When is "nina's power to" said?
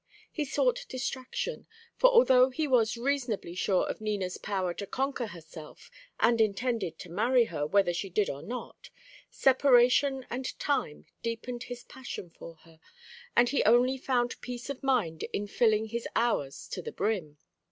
4.01-4.87